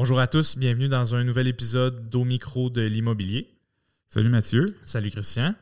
[0.00, 3.48] Bonjour à tous, bienvenue dans un nouvel épisode d'Au micro de l'immobilier.
[4.08, 4.64] Salut Mathieu.
[4.86, 5.56] Salut Christian.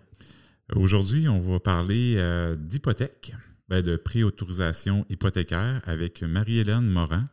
[0.74, 3.32] Aujourd'hui, on va parler euh, d'hypothèque,
[3.70, 7.24] ben, de préautorisation hypothécaire avec Marie-Hélène Morin,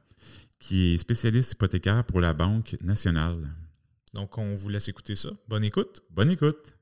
[0.60, 3.50] qui est spécialiste hypothécaire pour la Banque nationale.
[4.14, 5.32] Donc, on vous laisse écouter ça.
[5.50, 6.04] Bonne écoute.
[6.10, 6.74] Bonne écoute.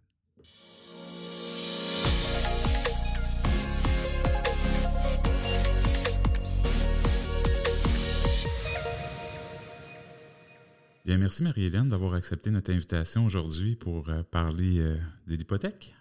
[11.04, 15.96] Bien, merci Marie-Hélène d'avoir accepté notre invitation aujourd'hui pour euh, parler euh, de l'hypothèque.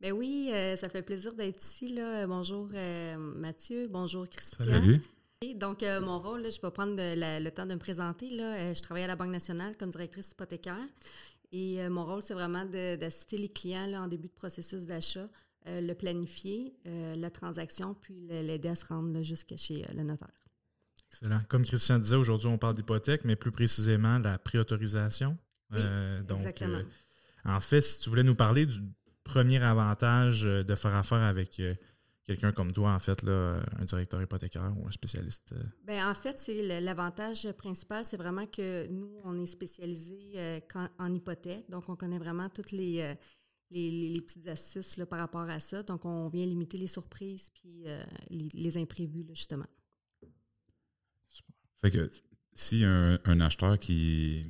[0.00, 1.88] Ben oui, euh, ça fait plaisir d'être ici.
[1.88, 2.24] Là.
[2.28, 2.68] Bonjour
[3.36, 4.64] Mathieu, bonjour Christian.
[4.64, 5.00] Salut.
[5.56, 8.30] donc, mon rôle, je vais prendre le temps de me présenter.
[8.30, 8.72] Là.
[8.72, 10.86] je travaille à la Banque nationale comme directrice hypothécaire.
[11.50, 15.28] Et mon rôle, c'est vraiment d'assister les clients là, en début de processus d'achat,
[15.66, 20.43] le planifier, la transaction, puis l'aider à se rendre jusqu'à chez le notaire.
[21.14, 21.40] Excellent.
[21.48, 25.38] Comme Christian disait, aujourd'hui, on parle d'hypothèque, mais plus précisément la préautorisation.
[25.70, 26.78] Oui, euh, donc, exactement.
[26.78, 26.84] Euh,
[27.44, 28.80] en fait, si tu voulais nous parler du
[29.22, 31.62] premier avantage euh, de faire affaire avec
[32.24, 35.54] quelqu'un comme toi, en fait, là, un directeur hypothécaire ou un spécialiste?
[35.86, 40.60] Bien, en fait, c'est l'avantage principal, c'est vraiment que nous, on est spécialisé
[40.98, 43.14] en hypothèque, donc on connaît vraiment toutes les,
[43.70, 45.84] les, petites astuces par rapport à ça.
[45.84, 47.84] Donc, on vient limiter les surprises puis
[48.30, 49.66] les, imprévus, justement.
[51.84, 52.10] Fait que
[52.54, 54.42] si un, acheteur qui,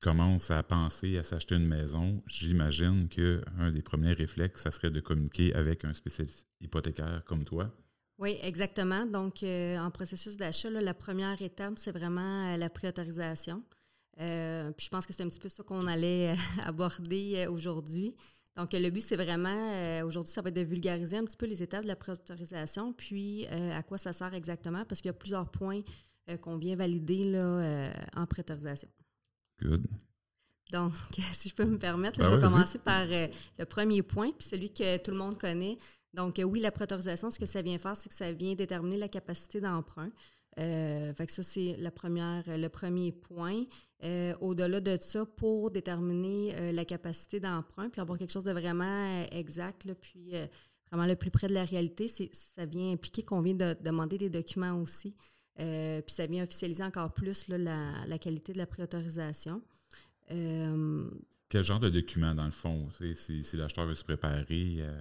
[0.00, 5.00] commence à penser à s'acheter une maison, j'imagine qu'un des premiers réflexes, ça serait de
[5.00, 7.70] communiquer avec un spécialiste hypothécaire comme toi.
[8.16, 9.04] Oui, exactement.
[9.04, 13.62] Donc, euh, en processus d'achat, la première étape, c'est vraiment euh, la préautorisation.
[14.18, 18.14] Euh, puis je pense que c'est un petit peu ça qu'on allait aborder aujourd'hui.
[18.56, 21.62] Donc, le but, c'est vraiment, aujourd'hui, ça va être de vulgariser un petit peu les
[21.62, 25.50] étapes de la préautorisation, puis à quoi ça sert exactement, parce qu'il y a plusieurs
[25.50, 25.82] points
[26.28, 28.88] euh, qu'on vient valider là, euh, en prétorisation.
[29.62, 29.86] Good.
[30.70, 30.92] Donc,
[31.32, 33.26] si je peux me permettre, ben je vais commencer par euh,
[33.58, 35.78] le premier point, puis celui que tout le monde connaît.
[36.12, 39.08] Donc, oui, la prétorisation, ce que ça vient faire, c'est que ça vient déterminer la
[39.08, 40.10] capacité d'emprunt.
[40.56, 43.64] fait que ça, c'est la première, le premier point.
[44.40, 49.86] Au-delà de ça, pour déterminer la capacité d'emprunt, puis avoir quelque chose de vraiment exact,
[50.00, 50.32] puis
[50.90, 54.30] vraiment le plus près de la réalité, ça vient impliquer qu'on vient de demander des
[54.30, 55.14] documents aussi.
[55.60, 59.62] Euh, puis ça vient officialiser encore plus la, qualité de la préautorisation.
[60.30, 61.10] Euh,
[61.48, 62.88] Quel genre de document, dans le fond?
[63.14, 64.98] Si, si l'acheteur veut se préparer euh,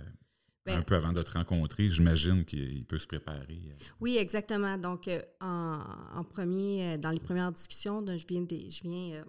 [0.65, 3.61] ben un peu avant de te rencontrer, j'imagine qu'il peut se préparer.
[4.01, 4.77] Oui, exactement.
[4.77, 5.09] Donc,
[5.39, 9.25] en, premier, dans les premières discussions, je viens, je viens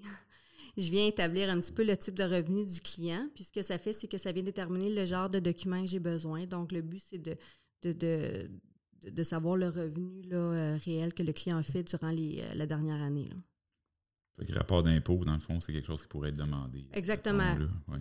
[0.76, 3.28] je viens établir un petit peu le type de revenu du client.
[3.34, 5.88] Puis ce que ça fait, c'est que ça vient déterminer le genre de document que
[5.90, 6.46] j'ai besoin.
[6.46, 7.36] Donc, le but, c'est de,
[7.82, 8.50] de, de,
[9.24, 12.66] savoir le revenu là, euh, réel que le client a fait durant les, euh, la
[12.66, 13.28] dernière année.
[13.28, 14.44] Là.
[14.48, 16.86] le rapport d'impôt, dans le fond, c'est quelque chose qui pourrait être demandé.
[16.92, 17.56] Exactement.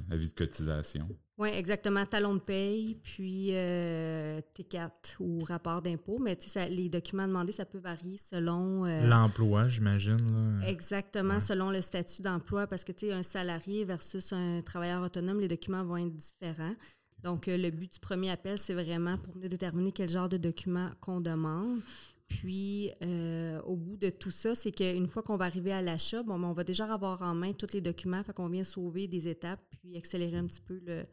[0.09, 1.07] avis de cotisation.
[1.37, 2.05] Oui, exactement.
[2.05, 6.19] Talon de paye, puis euh, T4 ou rapport d'impôt.
[6.19, 8.85] Mais ça, les documents demandés, ça peut varier selon.
[9.07, 10.61] L'emploi, j'imagine.
[10.65, 12.67] Exactement, selon le statut d'emploi.
[12.67, 16.75] Parce que, tu sais, un salarié versus un travailleur autonome, les documents vont être différents.
[17.23, 20.37] Donc, euh, le but du premier appel, c'est vraiment pour nous déterminer quel genre de
[20.37, 21.81] document qu'on demande.
[22.27, 26.23] Puis, euh, au bout de tout ça, c'est qu'une fois qu'on va arriver à l'achat,
[26.23, 29.07] bon, ben, on va déjà avoir en main tous les documents, fait qu'on vient sauver
[29.07, 31.05] des étapes, puis accélérer un petit peu le,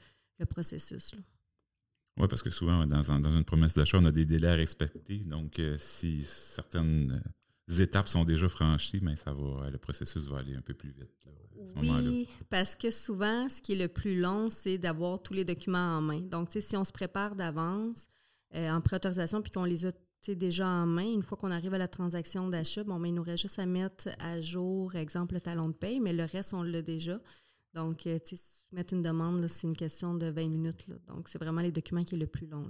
[0.47, 1.17] processus.
[2.21, 5.19] Oui, parce que souvent, dans, une promesse d'achat, on a des délais à respecter.
[5.19, 7.21] Donc, euh, si certaines
[7.69, 11.29] étapes sont déjà franchies, mais ça va, le processus va aller un peu plus vite.
[11.77, 15.99] oui, parce que souvent, ce qui est le plus long, c'est d'avoir tous les documents
[15.99, 16.21] en main.
[16.21, 18.09] Donc, si on se prépare d'avance
[18.55, 19.93] euh, en préautorisation puis qu'on les a
[20.27, 23.15] déjà en main, une fois qu'on arrive à la transaction d'achat, bon, mais ben, il
[23.15, 26.55] nous reste juste à mettre à jour, exemple, le talon de paye, mais le reste,
[26.55, 27.21] on l'a déjà.
[27.75, 28.43] Donc, euh, tu sais,
[28.73, 30.89] mettre une demande, c'est une question de 20 minutes.
[31.07, 32.67] Donc, c'est vraiment les documents qui est le plus long.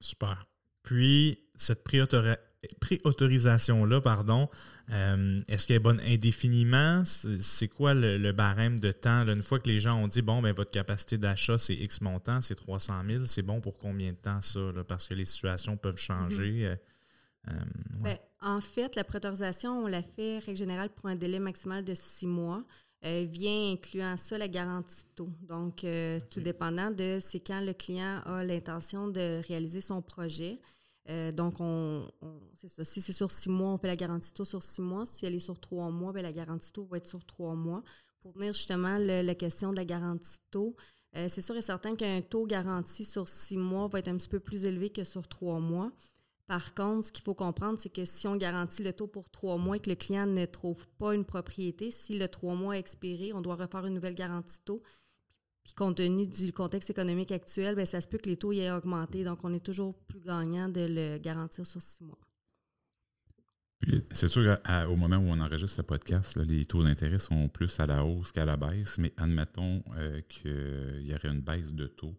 [0.00, 0.46] Super.
[0.86, 4.48] Puis, cette préautorisation-là, pardon,
[4.92, 7.02] euh, est-ce qu'elle est bonne indéfiniment?
[7.04, 9.26] C'est quoi le, barème de temps?
[9.26, 12.40] une fois que les gens ont dit, bon, ben votre capacité d'achat, c'est X montant,
[12.40, 14.60] c'est 300 000, c'est bon pour combien de temps ça?
[14.86, 16.52] parce que les situations peuvent changer.
[16.52, 16.66] Mm-hmm.
[16.66, 16.76] Euh,
[17.48, 17.52] euh,
[17.98, 21.94] ben, en fait, la préautorisation, on l'a fait, règle générale, pour un délai maximal de
[21.94, 22.62] six mois.
[23.02, 25.32] vient incluant ça la garantie de taux.
[25.42, 25.84] Donc,
[26.30, 30.60] tout dépendant de c'est quand le client a l'intention de réaliser son projet.
[31.08, 32.10] Euh, donc, on,
[32.56, 32.84] c'est ça.
[32.84, 35.06] Si c'est sur six mois, on fait la garantie taux sur six mois.
[35.06, 37.82] Si elle est sur trois mois, bien, la garantie taux va être sur trois mois.
[38.20, 40.74] Pour venir justement la question de la garantie taux,
[41.16, 44.28] euh, c'est sûr et certain qu'un taux garanti sur six mois va être un petit
[44.28, 45.92] peu plus élevé que sur trois mois
[46.46, 49.56] Par contre, ce qu'il faut comprendre, c'est que si on garantit le taux pour trois
[49.56, 52.80] mois et que le client ne trouve pas une propriété, si le trois mois est
[52.80, 54.82] expiré, on doit refaire une nouvelle garantie taux.
[55.66, 58.60] Puis compte tenu du contexte économique actuel, bien, ça se peut que les taux y
[58.60, 59.24] aient augmenté.
[59.24, 62.20] Donc, on est toujours plus gagnant de le garantir sur six mois.
[64.12, 67.86] C'est sûr qu'au moment où on enregistre ce podcast, les taux d'intérêt sont plus à
[67.86, 72.14] la hausse qu'à la baisse, mais admettons euh, qu'il y aurait une baisse de taux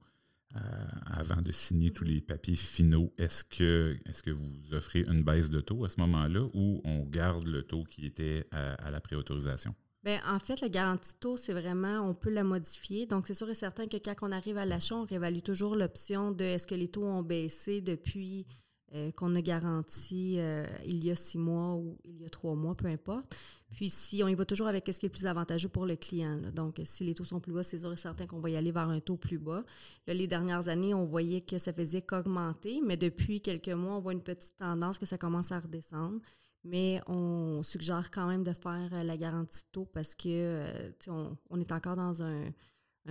[0.58, 0.60] euh,
[1.06, 3.14] avant de signer tous les papiers finaux.
[3.18, 7.06] Est-ce que, est que vous offrez une baisse de taux à ce moment-là ou on
[7.06, 9.74] garde le taux qui était à, la préautorisation?
[10.08, 13.06] Bien, en fait, la garantie taux, c'est vraiment, on peut la modifier.
[13.06, 16.32] Donc, c'est sûr et certain que quand on arrive à l'achat, on réévalue toujours l'option
[16.32, 18.46] de est-ce que les taux ont baissé depuis
[18.94, 22.56] euh, qu'on a garanti euh, il y a six mois ou il y a trois
[22.56, 23.36] mois, peu importe.
[23.76, 25.98] Puis si on y va toujours avec ce qui est le plus avantageux pour le
[25.98, 26.40] client.
[26.56, 28.72] Donc, si les taux sont plus bas, c'est sûr et certain qu'on va y aller
[28.72, 29.66] vers un taux plus bas.
[30.08, 34.00] Là, les dernières années, on voyait que ça faisait qu'augmenter, mais depuis quelques mois, on
[34.00, 36.22] voit une petite tendance que ça commence à redescendre.
[36.68, 41.60] Mais on suggère quand même de faire euh, la garantie de taux parce que on,
[41.60, 42.52] est encore dans un,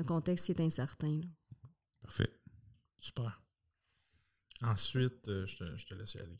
[0.07, 1.21] contexte qui est incertain.
[2.03, 2.31] Parfait.
[3.01, 3.41] Super.
[4.63, 5.57] Ensuite, euh, je,
[5.87, 6.39] te, laisse y aller,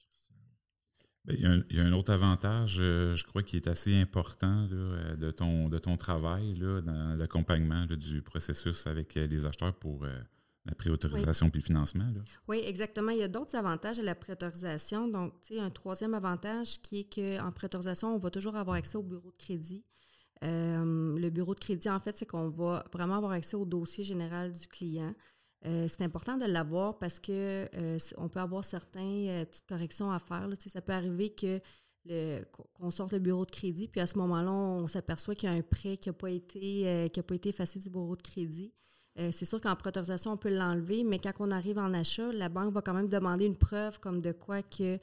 [1.25, 5.17] ben, il, y a un, autre avantage, euh, je crois, qui est assez important euh,
[5.17, 10.07] de, ton, de ton travail dans l'accompagnement du processus avec les acheteurs pour
[10.67, 12.07] la préautorisation puis le financement.
[12.49, 13.13] Oui, exactement.
[13.13, 15.09] Il y a d'autres avantages à la préautorisation.
[15.09, 18.99] Donc, tu sais, un troisième avantage qui est qu'en préautorisation, on va toujours avoir accès
[18.99, 19.85] au bureau de crédit.
[20.43, 24.53] le bureau de crédit, en fait, c'est qu'on va vraiment avoir accès au dossier général
[24.53, 25.15] du client.
[25.65, 30.11] Euh, c'est important de l'avoir parce que euh, on peut avoir certaines euh, petites corrections
[30.13, 30.49] à faire.
[30.67, 31.61] Ça peut arriver que
[32.79, 35.57] qu'on sorte le bureau de crédit, puis à ce moment-là, on s'aperçoit qu'il y a
[35.57, 38.73] un prêt qui n'a pas été qui a pas été effacé du bureau de crédit.
[39.17, 42.73] C'est sûr qu'en préautorisation, on peut l'enlever, mais quand on arrive en achat, la banque
[42.73, 44.99] va quand même demander une preuve comme de quoi que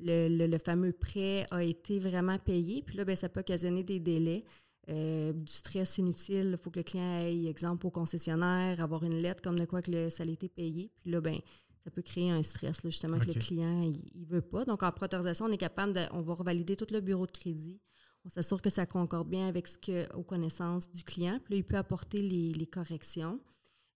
[0.00, 2.82] le, fameux prêt a été vraiment payé.
[2.82, 4.44] Puis là, ben, ça peut occasionner des délais.
[4.90, 6.52] Euh, du stress inutile.
[6.52, 9.82] Il faut que le client aille, exemple, au concessionnaire, avoir une lettre comme de quoi
[9.82, 10.90] que ça a été payé.
[11.02, 11.38] Puis là, ben,
[11.84, 14.64] ça peut créer un stress, justement, que le client, il, veut pas.
[14.64, 17.80] Donc, en préautorisation, on est capable de, on va revalider tout le bureau de crédit.
[18.24, 21.38] On s'assure que ça concorde bien avec ce que, aux connaissances du client.
[21.44, 23.40] Puis là, il peut apporter les, corrections.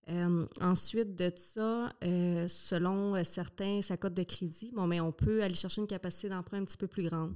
[0.08, 5.42] Euh, ensuite de ça, euh, selon certains, sa cote de crédit, bon, mais on peut
[5.42, 7.34] aller chercher une capacité d'emprunt un petit peu plus grande.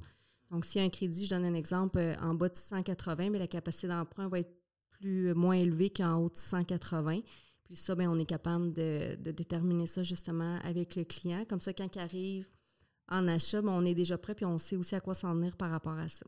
[0.51, 3.31] Donc, s'il y a un crédit, je donne un exemple, euh, en bas de 180,
[3.31, 4.55] mais la capacité d'emprunt va être
[4.91, 7.21] plus, euh, moins élevée qu'en haut de 180.
[7.65, 11.45] Puis ça, bien, on est capable de, déterminer ça justement avec le client.
[11.49, 12.49] Comme ça, quand il arrive
[13.09, 15.57] en achat, bien, on est déjà prêt, puis on sait aussi à quoi s'en tenir
[15.57, 16.27] par rapport à ça.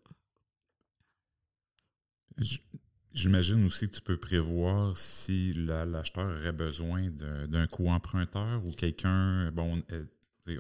[3.15, 9.83] J'imagine aussi que tu peux prévoir si l'acheteur aurait besoin d'un co-emprunteur ou quelqu'un, bon,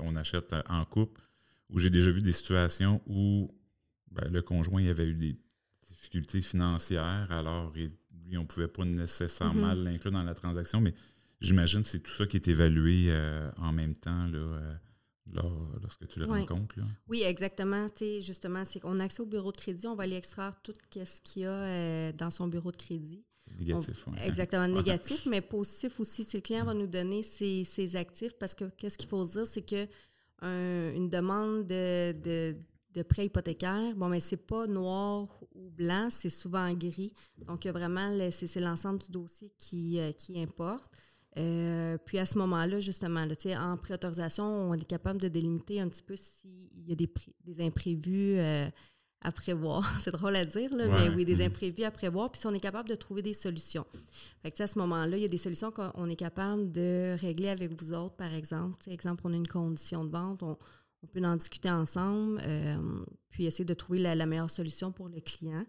[0.03, 1.21] on achète en couple,
[1.71, 3.49] où j'ai déjà vu des situations où
[4.11, 5.37] ben, le conjoint avait eu des
[5.89, 7.93] difficultés financières, alors lui,
[8.37, 9.85] on ne pouvait pas nécessairement mm-hmm.
[9.85, 10.95] l'inclure dans la transaction, mais
[11.41, 14.75] j'imagine que c'est tout ça qui est évalué euh, en même temps là, euh,
[15.33, 16.77] lorsque tu le rencontres.
[17.09, 17.87] Oui, exactement.
[18.21, 21.21] justement, c'est qu'on a accès au bureau de crédit, on va aller extraire tout ce
[21.21, 23.25] qu'il y a euh, dans son bureau de crédit.
[23.59, 26.23] Négatif, Exactement, négatif, mais positif aussi.
[26.25, 29.33] Si le client va nous donner ses, ses actifs, parce que qu'est-ce qu'il faut se
[29.33, 29.89] dire, c'est que
[30.43, 32.55] une demande de,
[33.09, 37.13] prêt hypothécaire, bon, mais c'est pas noir ou blanc, c'est souvent gris.
[37.47, 40.91] Donc, il y a vraiment, c'est l'ensemble du dossier qui, euh, qui importe.
[41.37, 41.68] Euh,
[42.05, 46.03] puis à ce moment-là, justement, là, en préautorisation, on est capable de délimiter un petit
[46.03, 47.09] peu s'il y a des,
[47.45, 48.69] des imprévus euh,
[49.21, 49.91] à prévoir.
[50.01, 51.47] c'est drôle à dire, là, mais oui, des mm-hmm.
[51.47, 52.31] imprévus à prévoir.
[52.31, 53.87] Puis si on est capable de trouver des solutions.
[54.43, 57.49] Fait que, à ce moment-là, il y a des solutions qu'on est capable de régler
[57.49, 58.77] avec vous autres, par exemple.
[58.85, 60.57] Par exemple, on a une condition de vente, on,
[61.13, 62.77] peut en discuter ensemble, euh,
[63.31, 65.65] puis essayer de trouver la, meilleure solution pour le client.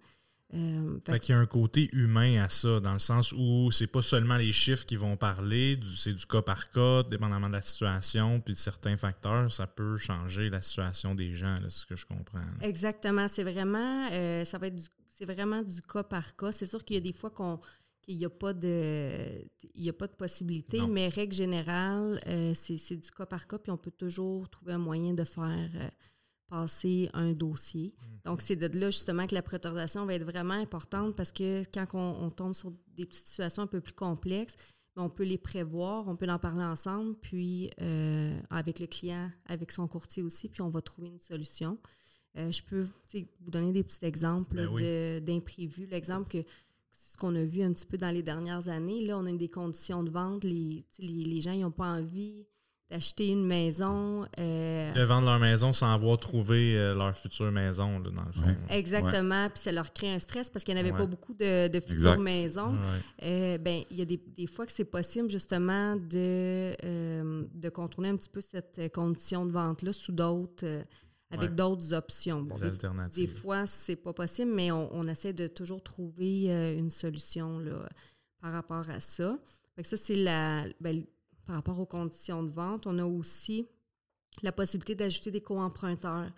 [0.56, 3.88] Euh, fait, qu'il y a un côté humain à ça, dans le sens où c'est
[3.88, 7.62] pas seulement les chiffres qui vont parler, c'est du cas par cas, dépendamment de la
[7.62, 11.96] situation, puis de certains facteurs, ça peut changer la situation des gens, c'est ce que
[11.96, 12.40] je comprends.
[12.62, 14.82] Exactement, c'est vraiment, euh, ça va être
[15.20, 16.52] c'est vraiment du cas par cas.
[16.54, 17.60] C'est sûr qu'il y a des fois qu'on
[18.02, 22.54] qu'il n'y a pas de il y a pas de possibilité, mais règle générale, euh,
[22.56, 25.70] c'est du cas par cas, puis on peut toujours trouver un moyen de faire
[26.50, 27.94] passer un dossier.
[27.98, 28.20] Mhm.
[28.26, 31.86] Donc, c'est de là justement que la préautorisation va être vraiment importante parce que quand
[31.94, 34.56] on, tombe sur des petites situations un peu plus complexes,
[34.96, 39.32] ben, on peut les prévoir, on peut en parler ensemble, puis euh, avec le client,
[39.46, 41.78] avec son courtier aussi, puis on va trouver une solution.
[42.38, 45.88] Euh, je peux vous donner des petits exemples ben d'imprévus.
[45.88, 46.44] L'exemple que
[46.92, 49.50] ce qu'on a vu un petit peu dans les dernières années, là, on a des
[49.50, 52.46] conditions de vente, les, les, gens n'ont pas envie
[52.90, 54.26] d'acheter une maison.
[54.40, 58.56] Euh, de vendre leur maison sans avoir trouvé euh, leur future maison, dans le fond.
[58.70, 59.48] Exactement.
[59.50, 62.20] Puis ça leur crée un stress parce qu'il n'y avait pas beaucoup de, de futures
[62.20, 62.76] maisons.
[63.22, 66.76] Euh, ben, il y a des, des fois que c'est possible, justement, de,
[67.54, 70.66] de contourner un petit peu cette condition de vente-là sous d'autres.
[71.30, 72.42] avec d'autres options.
[72.42, 73.28] des, alternatives.
[73.28, 77.88] Des fois, c'est pas possible, mais on, essaie de toujours trouver une solution là,
[78.42, 79.38] par rapport à ça.
[79.76, 80.66] Fait que ça, c'est la.
[80.82, 81.04] Ben,
[81.50, 83.68] par rapport aux conditions de vente, on a aussi
[84.44, 86.30] la possibilité d'ajouter des co-emprunteurs.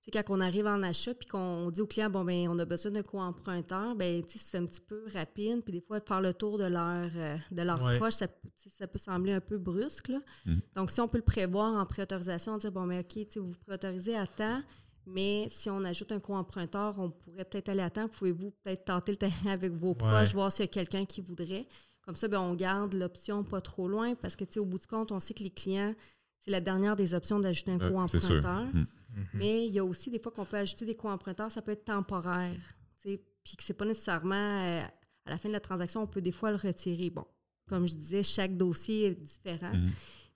[0.00, 2.64] C'est quand on arrive en achat puis qu'on dit au client bon ben on a
[2.64, 6.56] besoin d'un co-emprunteur, ben c'est un petit peu rapide puis des fois faire le tour
[6.56, 10.20] de leur euh, de leur proche, ça, ça, peut sembler un peu brusque là.
[10.46, 10.58] Mm.
[10.76, 14.16] Donc si on peut le prévoir en préautorisation, on dit bon ben OK, vous préautorisez
[14.16, 14.62] à temps,
[15.04, 18.08] mais si on ajoute un co-emprunteur, on pourrait peut-être aller à temps.
[18.08, 21.66] Pouvez-vous peut-être tenter le terrain avec vos proches, voir s'il y a quelqu'un qui voudrait?
[22.10, 25.12] Comme ça, ben, on garde l'option pas trop loin parce que, au bout du compte,
[25.12, 25.94] on sait que les clients,
[26.40, 28.64] c'est la dernière des options d'ajouter un co-emprunteur.
[28.64, 28.80] Mm.
[28.80, 29.26] Mm-hmm.
[29.34, 31.84] Mais il y a aussi des fois qu'on peut ajouter des co-emprunteurs, ça peut être
[31.84, 32.56] temporaire.
[33.00, 34.82] Puis que c'est pas nécessairement euh,
[35.24, 37.10] à la fin de la transaction, on peut des fois le retirer.
[37.10, 37.24] Bon,
[37.68, 39.70] comme je disais, chaque dossier est différent.
[39.70, 39.90] Mm-hmm.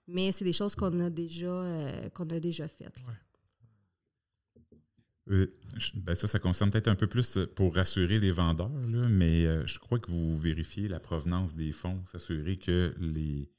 [0.07, 3.03] Mais c'est des choses qu'on a déjà euh, qu'on a déjà faites.
[5.31, 5.47] Euh,
[5.95, 9.65] ben ça, ça concerne peut-être un peu plus euh, pour rassurer les vendeurs, mais euh,
[9.65, 13.49] je crois que vous vérifiez la provenance des fonds, s'assurer que les,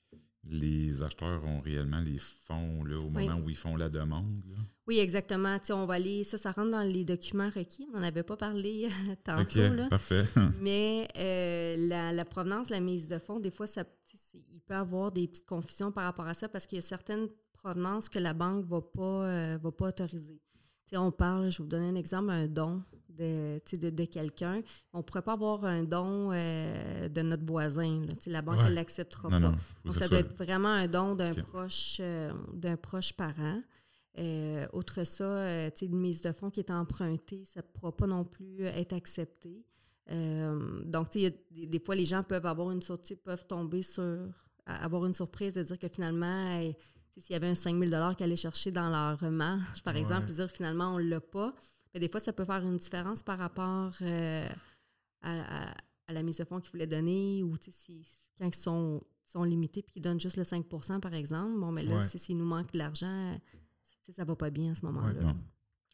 [0.44, 4.40] les acheteurs ont réellement les fonds là, au moment où ils font la demande.
[4.86, 5.58] Oui, exactement.
[5.70, 7.88] on va aller, ça, ça rentre dans les documents requis.
[7.92, 8.88] On n'en avait pas parlé
[9.24, 9.60] tantôt.
[9.60, 10.24] OK, parfait.
[10.62, 13.82] mais la, la, provenance, la mise de fonds, des fois, ça,
[14.32, 16.82] il peut y avoir des petites confusions par rapport à ça parce qu'il y a
[16.82, 20.40] certaines provenances que la banque ne va, pas, va pas autoriser
[20.94, 24.62] on parle, je vais vous donner un exemple, un don de, de, de quelqu'un.
[24.92, 28.02] On ne pourrait pas avoir un don euh, de notre voisin.
[28.26, 29.54] La banque ne l'acceptera pas.
[29.84, 33.62] Donc, ça doit être vraiment un don d'un proche euh, d'un proche parent.
[34.18, 38.24] Euh, autre ça, une mise de fonds qui est empruntée, ça ne pourra pas non
[38.24, 39.62] plus être accepté.
[40.08, 44.18] donc, y a, des, fois, les gens peuvent avoir une sortie, peuvent tomber sur
[44.64, 46.60] avoir une surprise de dire que finalement,
[47.20, 50.50] s'il y avait un 5 000 qu'ils allaient chercher dans leur marge, par exemple, dire
[50.50, 51.54] finalement on ne l'a pas,
[51.96, 54.46] mais des fois, ça peut faire une différence par rapport euh,
[55.22, 55.74] à,
[56.08, 58.06] la mise de fonds qu'ils voulaient donner ou si,
[58.38, 61.58] quand ils sont, sont limités puis qu'ils donnent juste le 5% par exemple.
[61.58, 63.40] Bon, mais là, s'il nous manque de l'argent,
[64.14, 65.34] ça va pas bien à ce moment-là.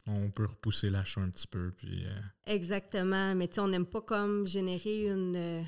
[0.07, 1.71] on peut repousser l'achat un petit peu.
[1.71, 3.33] Puis, euh, Exactement.
[3.33, 5.63] Mais on n'aime pas comme générer une euh,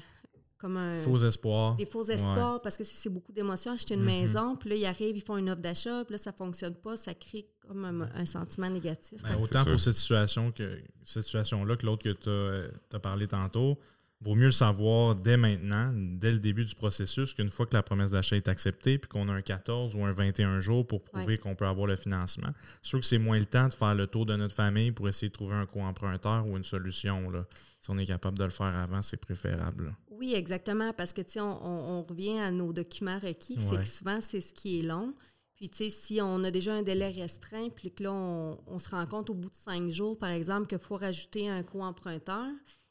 [0.57, 1.75] comme un, faux espoirs.
[1.75, 3.74] Des faux espoirs parce que c'est beaucoup d'émotions.
[3.74, 4.05] Acheter une mm-hmm.
[4.05, 6.75] maison, puis là, ils arrivent, ils font une offre d'achat, puis là, ça ne fonctionne
[6.75, 9.21] pas, ça crée comme un, sentiment négatif.
[9.24, 13.27] Ben, autant pour cette situation que cette situation-là que l'autre que tu as, euh, parlé
[13.27, 13.79] tantôt,
[14.21, 17.83] vaut mieux le savoir dès maintenant, dès le début du processus, qu'une fois que la
[17.83, 21.38] promesse d'achat est acceptée, puis qu'on a un 14 ou un 21 jours pour prouver
[21.38, 22.50] qu'on peut avoir le financement.
[22.81, 25.07] C'est sûr que c'est moins le temps de faire le tour de notre famille pour
[25.09, 27.29] essayer de trouver un co-emprunteur ou une solution.
[27.29, 27.45] Là.
[27.81, 29.95] Si on est capable de le faire avant, c'est préférable.
[30.17, 34.22] Oui, exactement, parce que, tu on, on, revient à nos documents requis, c'est que souvent,
[34.22, 35.13] c'est ce qui est long.
[35.55, 38.89] Puis, tu sais, si on a déjà un délai restreint, puis que là, on, se
[38.89, 42.48] rend compte au bout de cinq jours, par exemple, qu'il faut rajouter un co-emprunteur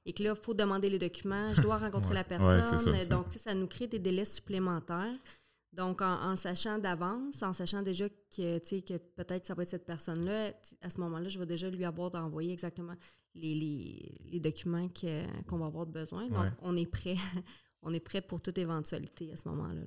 [0.06, 3.08] et que là, il faut demander les documents, je dois rencontrer la personne.
[3.08, 5.18] donc, tu sais, ça nous crée des délais supplémentaires.
[5.72, 10.52] Donc, en, sachant d'avance, en sachant déjà que, que peut-être ça va être cette personne-là,
[10.80, 12.94] à ce moment-là, je vais déjà lui avoir envoyé exactement
[13.34, 14.88] les, les, documents
[15.46, 16.28] qu'on va avoir besoin.
[16.28, 17.16] Donc, on est prêt.
[17.82, 19.82] on est prêt pour toute éventualité à ce moment-là.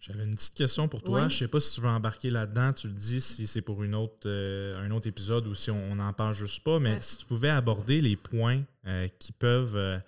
[0.00, 1.28] J'avais une petite question pour toi.
[1.28, 2.72] Je Je sais pas si tu veux embarquer là-dedans.
[2.74, 5.94] Tu le dis si c'est pour une autre, euh, un autre épisode ou si on
[5.94, 6.78] n'en parle juste pas.
[6.78, 9.98] Mais si tu pouvais aborder les points euh, qui peuvent euh,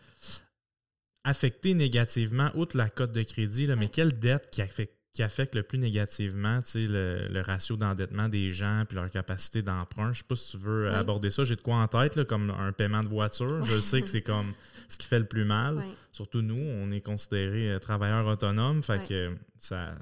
[1.25, 5.55] affecter négativement, outre la cote de crédit, là, mais quelle dette qui affecte qui affecte
[5.55, 10.13] le plus négativement le, le ratio d'endettement des gens puis leur capacité d'emprunt.
[10.13, 11.43] Je sais pas si tu veux aborder ça.
[11.43, 13.65] J'ai de quoi en tête, là, comme un paiement de voiture.
[13.65, 14.53] Je sais que c'est comme
[14.91, 15.83] ce qui fait le plus mal.
[16.13, 18.83] Surtout nous, on est considérés euh, travailleurs autonomes.
[18.83, 19.95] Fait que ça,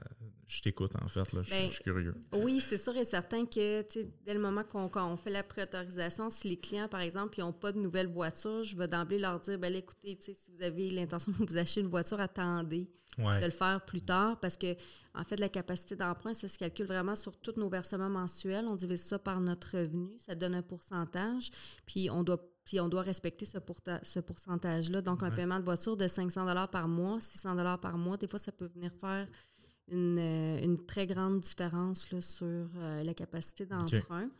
[0.55, 1.33] je t'écoute, en fait.
[1.33, 1.43] Là.
[1.43, 2.15] Je, suis ben, curieux.
[2.33, 3.85] Oui, c'est sûr et certain que
[4.25, 7.79] dès le moment qu'on fait la préautorisation, si les clients, par exemple, n'ont pas de
[7.79, 11.57] nouvelle voiture, je vais d'emblée leur dire ben, écoutez, si vous avez l'intention de vous
[11.57, 14.75] acheter une voiture, attendez de le faire plus tard parce que,
[15.15, 18.67] en fait, la capacité d'emprunt, ça se calcule vraiment sur tous nos versements mensuels.
[18.67, 21.51] On divise ça par notre revenu, ça donne un pourcentage,
[21.87, 23.59] puis on doit puis on doit respecter ce,
[24.05, 25.03] ce pourcentage-là.
[25.03, 28.53] Donc, un paiement de voiture de 500 par mois, 600 par mois, des fois, ça
[28.53, 29.29] peut venir faire
[29.93, 34.31] euh, une, très grande différence là, sur euh, la capacité d'emprunt.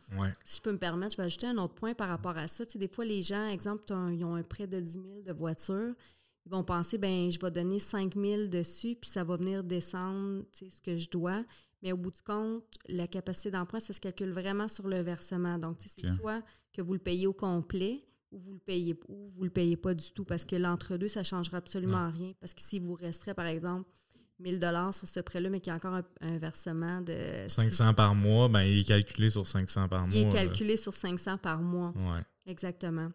[0.43, 2.65] Si je peux me permettre, je vais ajouter un autre point par rapport à ça.
[2.65, 5.33] Tu sais, des fois, les gens, exemple, ils ont un prêt de 10 000 de
[5.33, 5.93] voiture,
[6.45, 10.45] ils vont penser, ben je vais donner 5 000 dessus, puis ça va venir descendre
[10.51, 11.43] ce que je dois.
[11.83, 15.59] Mais au bout du compte, la capacité d'emprunt, ça se calcule vraiment sur le versement.
[15.59, 16.41] Donc, c'est soit
[16.73, 19.93] que vous le payez au complet ou vous le payez ou vous le payez pas
[19.93, 22.33] du tout parce que l'entre-deux, ça ne changera absolument rien.
[22.39, 23.87] Parce que si vous resterez, par exemple,
[24.39, 27.45] 1000 dollars sur ce prêt-là, mais qu'il y a encore un, versement de...
[27.47, 30.15] 500 par mois, ben, il est calculé sur 500 par mois.
[30.15, 31.93] Il est calculé sur 500 par mois.
[31.95, 32.19] Oui.
[32.45, 33.09] Exactement.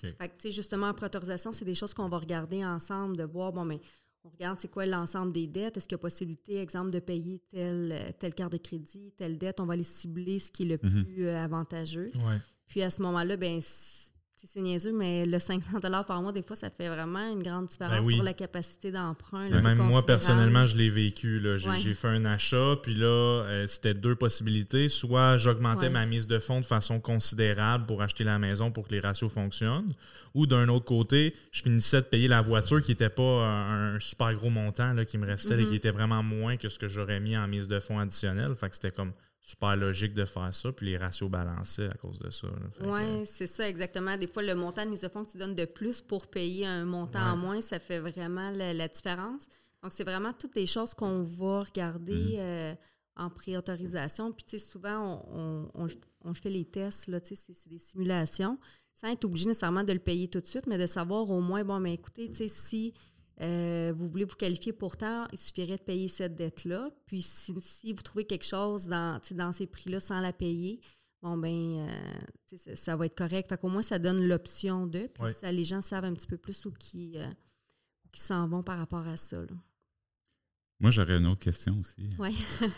[0.00, 3.64] Fait que, justement, en préautorisation, c'est des choses qu'on va regarder ensemble, de voir, bon,
[3.64, 3.80] mais
[4.24, 5.76] on regarde c'est quoi l'ensemble des dettes?
[5.76, 9.60] Est-ce qu'il y a possibilité, exemple, de payer telle, telle carte de crédit, telle dette?
[9.60, 11.04] On va aller cibler ce qui est le mhm.
[11.04, 12.10] plus euh, avantageux.
[12.14, 12.38] Ouais.
[12.68, 13.60] Puis à ce moment-là, ben
[14.44, 18.04] c'est niaiseux, mais le 500 par mois, des fois, ça fait vraiment une grande différence
[18.04, 19.48] ben sur la capacité d'emprunt.
[19.48, 21.40] Même moi, personnellement, je l'ai vécu.
[21.78, 24.88] J'ai fait un achat, puis là, euh, c'était deux possibilités.
[24.88, 28.92] Soit j'augmentais ma mise de fonds de façon considérable pour acheter la maison pour que
[28.92, 29.92] les ratios fonctionnent,
[30.34, 34.34] ou d'un autre côté, je finissais de payer la voiture qui n'était pas un, super
[34.34, 35.76] gros montant là, qui me restait, et qui mm-hmm.
[35.76, 38.54] était vraiment moins que ce que j'aurais mis en mise de fonds additionnelle.
[38.56, 42.18] Fait que c'était comme super logique de faire ça, puis les ratios balançaient à cause
[42.20, 42.46] de ça.
[42.80, 44.16] Oui, c'est ça, exactement.
[44.16, 46.66] Des fois, le montant de mise de fonds que tu donnes de plus pour payer
[46.66, 49.48] un montant en moins, ça fait vraiment la, différence.
[49.82, 52.38] Donc, c'est vraiment toutes les choses qu'on va regarder mm-hmm.
[52.38, 52.74] euh,
[53.16, 54.32] en préautorisation.
[54.32, 58.58] Puis, tu sais, souvent, on, fait les tests, là, tu sais, c'est des simulations,
[58.94, 61.64] sans être obligé nécessairement de le payer tout de suite, mais de savoir au moins,
[61.64, 62.94] bon, mais écoutez, tu sais, si
[63.42, 66.90] euh, vous voulez vous qualifier pourtant, il suffirait de payer cette dette-là.
[67.06, 70.80] Puis si, vous trouvez quelque chose dans, dans ces prix-là sans la payer,
[71.22, 73.48] bon ben euh, ça, va être correct.
[73.48, 75.08] Fait qu'au moins, ça donne l'option de.
[75.12, 77.26] Puis ça, les gens savent un petit peu plus où qui, euh,
[78.12, 79.38] qui s'en vont par rapport à ça.
[80.78, 82.10] Moi, j'aurais une autre question aussi.
[82.18, 82.36] Oui.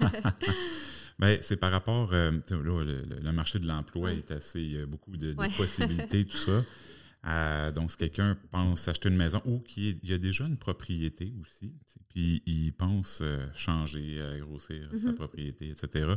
[1.20, 2.10] Ben, c'est par rapport.
[2.10, 4.84] le, marché de l'emploi est assez.
[4.84, 6.64] beaucoup de, possibilités, tout ça.
[7.26, 11.32] Euh, donc, si quelqu'un pense acheter une maison ou qui y a déjà une propriété
[11.40, 11.72] aussi,
[12.10, 15.14] puis il pense euh, changer, euh, grossir sa mm-hmm.
[15.14, 16.14] propriété, etc.,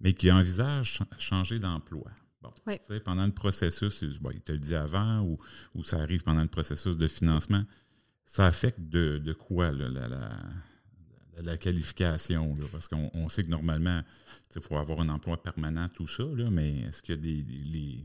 [0.00, 2.10] mais qui envisage changer d'emploi.
[2.40, 2.52] Bon,
[3.04, 5.38] pendant le processus, il te le dit avant ou,
[5.74, 7.64] ou, ça arrive pendant le processus de financement,
[8.24, 12.56] ça affecte de, quoi la, qualification?
[12.70, 14.02] parce qu'on sait que normalement,
[14.54, 17.42] il faut avoir un emploi permanent, tout ça, là, mais est-ce qu'il y a des,
[17.42, 18.04] des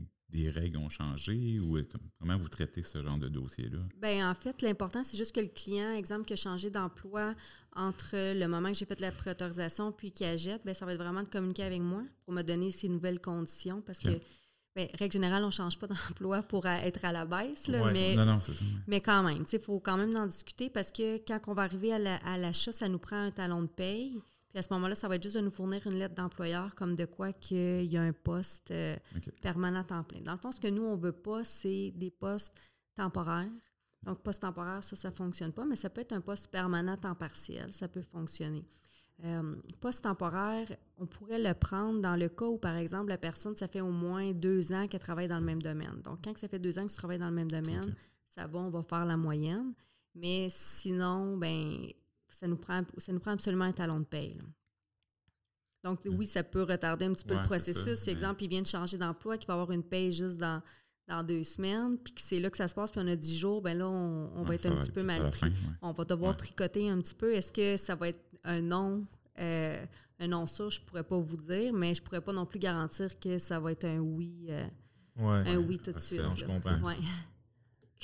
[0.50, 3.78] règles ont changé ou euh, comment vous traitez ce genre de dossier-là?
[4.00, 7.34] Bien, en fait, l'important, c'est juste que le client, exemple, qui a changé d'emploi
[7.76, 11.00] entre le moment que j'ai fait la préautorisation puis qu'il achète, bien, ça va être
[11.00, 14.20] vraiment de communiquer avec moi pour me donner ces nouvelles conditions parce que,
[14.74, 18.26] bien, règle générale, on ne change pas d'emploi pour être à la baisse, mais, non,
[18.26, 18.52] non, ça,
[18.86, 21.92] mais quand même, il faut quand même en discuter parce que quand on va arriver
[21.92, 24.20] à l'achat, ça nous prend un talon de paye.
[24.54, 26.94] Puis à ce moment-là, ça va être juste de nous fournir une lettre d'employeur comme
[26.94, 28.94] de quoi qu'il y a un poste euh,
[29.42, 30.20] permanent en plein.
[30.20, 32.54] Dans le fond, ce que nous, on ne veut pas, c'est des postes
[32.94, 33.50] temporaires.
[34.04, 36.96] Donc, poste temporaire, ça, ça ne fonctionne pas, mais ça peut être un poste permanent
[36.96, 38.64] temps partiel, ça peut fonctionner.
[39.24, 43.56] Euh, poste temporaire, on pourrait le prendre dans le cas où, par exemple, la personne,
[43.56, 46.00] ça fait au moins deux ans qu'elle travaille dans le même domaine.
[46.04, 47.92] Donc, quand ça fait deux ans que tu travailles dans le même domaine,
[48.28, 49.74] ça va, on va faire la moyenne.
[50.14, 51.88] Mais sinon, ben
[52.44, 54.36] ça nous prend, ça nous prend absolument un talon de paye.
[55.82, 56.14] Donc, mm.
[56.14, 58.00] oui, ça peut retarder un petit peu le processus.
[58.00, 60.60] Si, exemple, il vient de changer d'emploi, qu'il va avoir une paye juste dans,
[61.08, 63.38] dans deux semaines, puis que c'est là que ça se passe, puis on a dix
[63.38, 65.52] jours, ben là, on, va être un petit peu mal pris.
[65.80, 67.34] On va devoir tricoter un petit peu.
[67.34, 69.06] Est-ce que ça va être un non,
[69.38, 69.82] euh,
[70.18, 73.18] un non sûr, je pourrais pas vous dire, mais je pourrais pas non plus garantir
[73.18, 74.66] que ça va être un oui, euh,
[75.16, 76.20] un oui tout de suite.
[76.36, 76.78] Je comprends.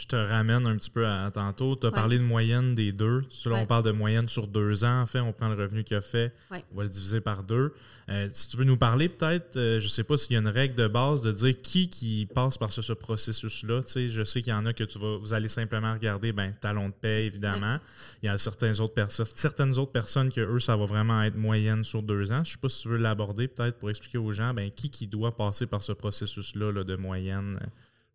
[0.00, 1.76] Je te ramène un petit peu à, tantôt.
[1.76, 3.22] Tu as parlé de moyenne des deux.
[3.44, 5.02] Là, on parle de moyenne sur deux ans.
[5.02, 7.74] En fait, on prend le revenu qu'il a fait, on va le diviser par deux.
[8.08, 10.40] Euh, si tu veux nous parler, peut-être, euh, je ne sais pas s'il y a
[10.40, 13.82] une règle de base de dire qui qui passe par ce, processus-là.
[13.94, 16.88] Je sais qu'il y en a que tu vas, vous allez simplement regarder, ben, talon
[16.88, 17.78] de paie, évidemment.
[18.22, 21.36] Il y a certaines autres, personnes, certaines autres personnes que eux, ça va vraiment être
[21.36, 22.42] moyenne sur deux ans.
[22.42, 24.88] Je ne sais pas si tu veux l'aborder, peut-être, pour expliquer aux gens, ben, qui
[24.88, 27.60] qui doit passer par ce processus-là là, de moyenne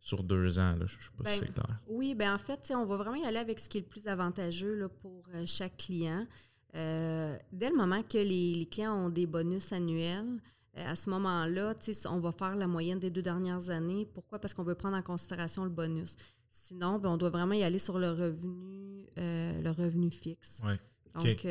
[0.05, 0.69] sur deux ans.
[0.69, 0.85] Là.
[0.85, 1.79] Je ne sais pas si ben, c'est clair.
[1.87, 4.07] Oui, bien en fait, on va vraiment y aller avec ce qui est le plus
[4.07, 6.27] avantageux là, pour euh, chaque client.
[6.75, 10.39] Euh, dès le moment que les, clients ont des bonus annuels,
[10.77, 11.73] euh, à ce moment-là,
[12.07, 14.07] on va faire la moyenne des deux dernières années.
[14.13, 14.37] Pourquoi?
[14.37, 16.17] Parce qu'on veut prendre en considération le bonus.
[16.51, 20.61] Sinon, ben, on doit vraiment y aller sur le revenu, le revenu fixe.
[20.63, 20.73] Oui.
[21.15, 21.47] Donc,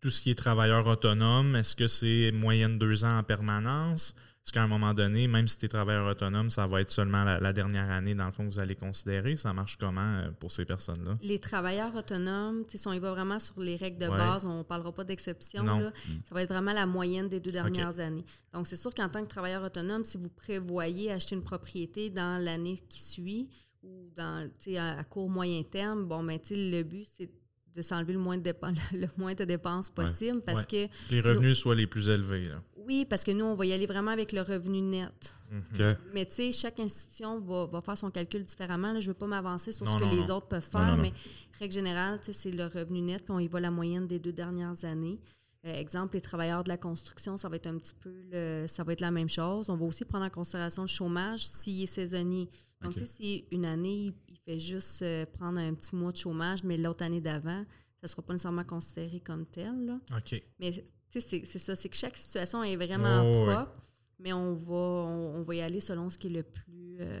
[0.00, 4.16] tout ce qui est travailleur autonome, est-ce que c'est moyenne deux ans en permanence?
[4.44, 7.22] Est-ce qu'à un moment donné, même si tu es travailleur autonome, ça va être seulement
[7.22, 9.36] la, dernière année, dans le fond, que vous allez considérer?
[9.36, 11.16] Ça marche comment euh, pour ces personnes-là?
[11.22, 14.62] Les travailleurs autonomes, si on y va vraiment sur les règles de base, on ne
[14.64, 15.62] parlera pas d'exception.
[15.62, 15.92] Mm.
[16.24, 18.24] Ça va être vraiment la moyenne des deux dernières années.
[18.52, 22.42] Donc, c'est sûr qu'en tant que travailleur autonome, si vous prévoyez acheter une propriété dans
[22.42, 23.48] l'année qui suit,
[23.84, 27.30] ou dans, à, à court moyen terme, bon, ben, le but, c'est
[27.74, 28.52] de s'enlever le moins de,
[28.92, 30.88] le moins de dépenses possible parce que...
[31.10, 32.44] Les revenus soient les plus élevés.
[32.44, 32.62] Là.
[32.86, 35.34] Oui, parce que nous, on va y aller vraiment avec le revenu net.
[35.50, 35.96] Mhm.
[36.14, 38.94] Mais tu sais, chaque institution va, faire son calcul différemment.
[38.94, 41.12] je ne veux pas m'avancer sur ce que les autres peuvent faire, mais
[41.58, 44.84] règle générale, c'est le revenu net, puis on y va la moyenne des deux dernières
[44.84, 45.18] années.
[45.64, 48.92] Euh, exemple, les travailleurs de la construction, ça va être un petit peu ça va
[48.92, 49.70] être la même chose.
[49.70, 52.48] On va aussi prendre en considération le chômage s'il est saisonnier.
[52.82, 56.16] Donc, tu sais, si une année, il fait juste euh, prendre un petit mois de
[56.16, 57.64] chômage, mais l'autre année d'avant,
[58.02, 59.86] ça ne sera pas nécessairement considéré comme tel.
[59.86, 60.00] Là.
[60.16, 60.42] OK.
[60.58, 60.72] Mais
[61.08, 63.82] c'est ça, c'est que chaque situation est vraiment oh, propre,
[64.18, 67.20] mais on va, on, va y aller selon ce qui est le plus, euh,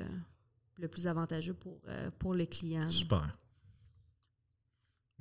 [0.78, 1.80] le plus avantageux pour,
[2.18, 2.90] pour les clients.
[2.90, 3.30] Super.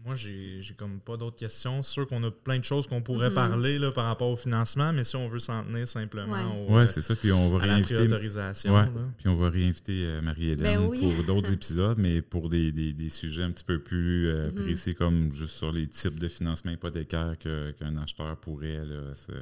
[0.03, 1.83] Moi, j'ai comme pas d'autres questions.
[1.83, 3.33] C'est sûr qu'on a plein de choses qu'on pourrait mm-hmm.
[3.33, 6.87] parler là, par rapport au financement, mais si on veut s'en tenir simplement au, ouais,
[6.87, 7.15] c'est ça.
[7.15, 8.07] Puis on va réinviter.
[8.07, 8.85] Ouais.
[9.17, 13.09] Puis on va réinviter euh, Marie-Hélène ben pour d'autres épisodes, mais pour des, des, des,
[13.09, 14.63] sujets un petit peu plus euh, mm-hmm.
[14.63, 18.81] précis, comme juste sur les types de financement hypothécaire qu'un acheteur pourrait
[19.15, 19.33] se,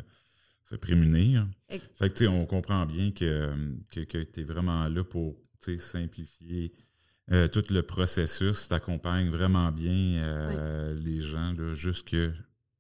[0.70, 1.48] se, prémunir.
[1.96, 3.52] Fait que, on comprend bien que,
[3.92, 5.38] que, que tu es vraiment là pour
[5.78, 6.74] simplifier
[7.32, 12.16] euh, tout le processus t'accompagne vraiment bien euh, les gens, là, jusque,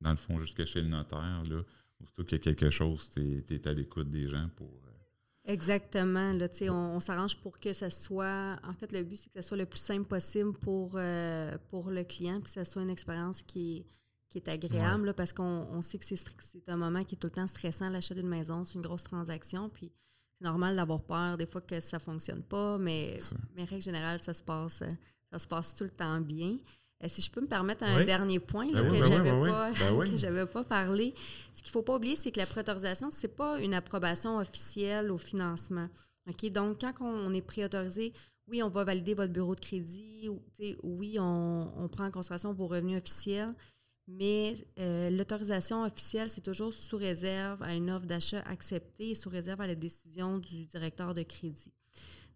[0.01, 1.43] dans le fond, jusque chez le notaire.
[1.49, 1.61] Là,
[1.99, 4.67] surtout qu'il y a quelque chose, tu es, à l'écoute des gens pour.
[4.67, 6.33] Euh, Exactement.
[6.33, 8.59] Là, on, on s'arrange pour que ça soit.
[8.63, 10.99] En fait, le but, c'est que ça soit le plus simple possible pour,
[11.69, 13.85] pour le client, puis que ça soit une expérience qui est,
[14.29, 17.47] qui est agréable, parce qu'on sait que c'est un moment qui est tout le temps
[17.47, 19.69] stressant, l'achat d'une maison, c'est une grosse transaction.
[19.69, 19.91] Puis
[20.39, 23.19] c'est normal d'avoir peur des fois que ça fonctionne pas, mais,
[23.55, 24.83] mais règle générale, ça se passe,
[25.31, 26.57] ça se passe tout le temps bien.
[27.03, 30.63] Euh, si je peux me permettre un dernier point ben que je n'avais ben pas,
[30.63, 31.13] parlé,
[31.53, 34.37] ce qu'il ne faut pas oublier, c'est que la préautorisation, ce n'est pas une approbation
[34.37, 35.87] officielle au financement.
[36.29, 38.13] Ok, Donc, quand on est préautorisé,
[38.47, 40.29] oui, on va valider votre bureau de crédit,
[40.83, 43.53] oui, on, on prend en considération vos revenus officiels,
[44.09, 49.29] mais euh, l'autorisation officielle, c'est toujours sous réserve à une offre d'achat acceptée et sous
[49.29, 51.71] réserve à la décision du directeur de crédit.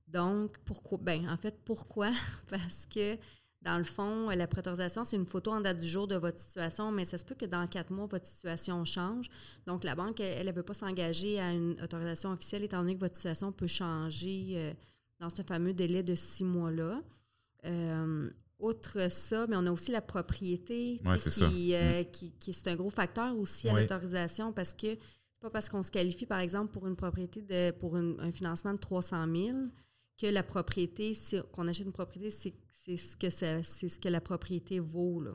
[0.08, 1.00] Donc, pourquoi?
[1.02, 2.12] Ben, en fait, pourquoi?
[2.48, 3.18] Parce que,
[3.62, 6.92] dans le fond, la préautorisation, c'est une photo en date du jour de votre situation,
[6.92, 9.30] mais ça se peut que dans quatre mois, votre situation change.
[9.66, 13.00] Donc, la banque, elle ne peut pas s'engager à une autorisation officielle étant donné que
[13.00, 14.74] votre situation peut changer euh,
[15.20, 17.02] dans ce fameux délai de six mois-là.
[17.66, 18.30] Euh,
[18.64, 21.00] outre ça, mais on a aussi la propriété
[21.30, 22.06] qui, euh, mm.
[22.12, 25.84] qui, qui, c'est un gros facteur aussi à l'autorisation parce que c'est pas parce qu'on
[25.84, 29.58] se qualifie, par exemple, pour une propriété de pour un financement de 300 000
[30.18, 31.18] que la propriété,
[31.52, 35.22] qu'on achète une propriété, c'est ce que c'est ce que la propriété vaut.
[35.22, 35.32] Là.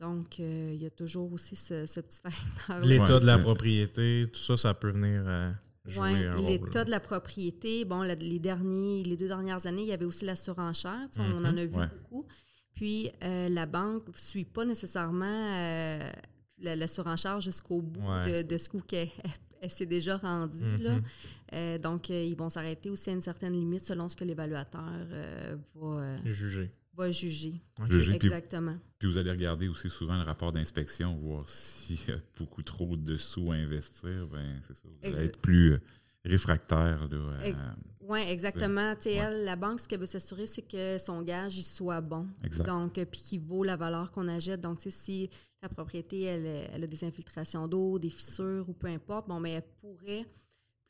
[0.00, 2.80] Donc, euh, il y a toujours aussi ce, petit facteur.
[2.84, 5.22] L'état de la propriété, tout ça, ça peut venir.
[5.26, 5.52] Euh,
[5.98, 7.84] oui, l'état de la propriété.
[7.84, 11.08] Bon, les derniers, les deux dernières années, il y avait aussi la surenchère.
[11.18, 12.26] On en a vu beaucoup.
[12.74, 16.10] Puis euh, la banque ne suit pas nécessairement euh,
[16.58, 19.08] la, surenchère jusqu'au bout de, ce qu'elle
[19.60, 20.58] elle, s'est déjà rendue.
[20.58, 21.02] Mm-hmm.
[21.54, 24.90] Euh, donc, ils vont s'arrêter aussi à une certaine limite selon ce que l'évaluateur
[25.74, 26.70] va juger.
[26.96, 27.60] Va juger.
[28.14, 28.76] Exactement.
[28.98, 32.96] Puis, vous allez regarder aussi souvent le rapport d'inspection, voir s'il y a beaucoup trop
[32.96, 34.26] de sous à investir.
[34.32, 34.82] Ben, c'est ça.
[34.84, 35.78] Vous allez être plus
[36.24, 37.08] réfractaire.
[38.06, 38.94] Oui, exactement.
[39.04, 42.26] la banque, ce qu'elle veut s'assurer, c'est que son gage il soit bon.
[42.66, 44.60] Donc, euh, puis qu'il vaut la valeur qu'on achète.
[44.60, 45.30] Donc, si
[45.62, 49.64] la propriété, elle, a des infiltrations d'eau, des fissures ou peu importe, bon, mais elle
[49.80, 50.26] pourrait,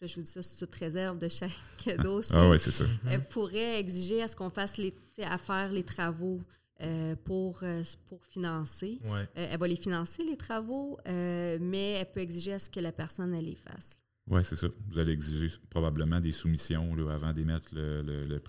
[0.00, 1.50] là, je vous dis ça sous toute réserve de chaque
[2.02, 2.34] dossier.
[2.36, 2.88] ah oui, c'est sûr.
[3.08, 6.40] Elle pourrait exiger à ce qu'on fasse les, à faire les travaux.
[6.82, 8.98] Euh, pour, euh, pour financer.
[9.36, 13.32] elle va les financer, les travaux, mais elle peut exiger à ce que la personne
[13.32, 13.96] elle les fasse.
[14.26, 14.68] Oui, c'est ça.
[14.90, 18.40] Vous allez exiger probablement des soumissions là, avant d'émettre le, le,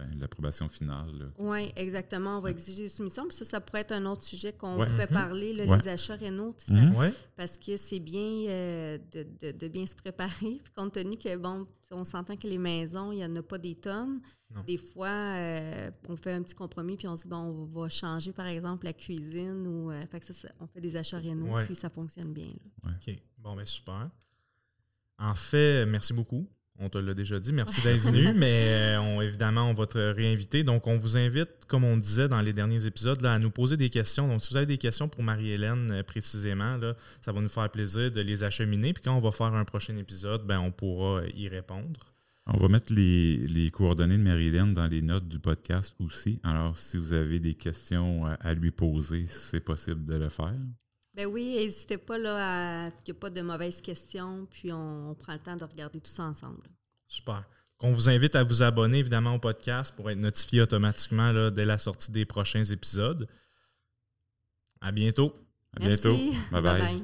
[0.00, 1.32] ben, l'approbation finale.
[1.38, 2.38] Oui, exactement.
[2.38, 3.26] On va exiger des soumissions.
[3.28, 4.86] Puis ça, ça pourrait être un autre sujet qu'on ouais.
[4.86, 5.12] pourrait mm-hmm.
[5.12, 7.12] parler, les achats rénaux, mm-hmm.
[7.36, 10.60] parce que c'est bien euh, de, de, bien se préparer.
[10.64, 13.58] Puis compte tenu que, bon, on s'entend que les maisons, il n'y en a pas
[13.58, 14.20] des tonnes.
[14.66, 17.88] Des fois, euh, on fait un petit compromis, puis on se dit, bon, on va
[17.88, 19.66] changer, par exemple, la cuisine.
[19.66, 22.52] ou euh, fait que ça, on fait des achats rénaux, puis ça fonctionne bien.
[22.84, 23.14] OK.
[23.38, 24.10] Bon, mais ben, super.
[25.20, 26.48] En fait, merci beaucoup.
[26.82, 27.52] On te l'a déjà dit.
[27.52, 30.64] Merci d'être venu, mais euh, on, évidemment, on va te réinviter.
[30.64, 33.90] Donc, on vous invite, comme on disait dans les derniers épisodes, à nous poser des
[33.90, 34.26] questions.
[34.26, 37.68] Donc, si vous avez des questions pour Marie-Hélène euh, précisément, là, ça va nous faire
[37.68, 38.94] plaisir de les acheminer.
[38.94, 42.14] Puis quand on va faire un prochain épisode, ben, on pourra y répondre.
[42.46, 46.40] On va mettre les, les coordonnées de Marie-Hélène dans les notes du podcast aussi.
[46.42, 50.56] Alors, si vous avez des questions à lui poser, c'est possible de le faire.
[51.20, 55.14] Ben oui, n'hésitez pas là à qu'il n'y ait pas de mauvaises questions, puis on,
[55.14, 56.62] prend le temps de regarder tout ça ensemble.
[57.08, 57.44] Super.
[57.76, 61.66] Qu'on vous invite à vous abonner évidemment au podcast pour être notifié automatiquement là, dès
[61.66, 63.28] la sortie des prochains épisodes.
[64.80, 65.34] À bientôt.
[65.78, 66.08] Merci.
[66.08, 66.16] bientôt.
[66.52, 66.62] bye.
[66.62, 66.62] bye.
[66.62, 67.02] bye, bye.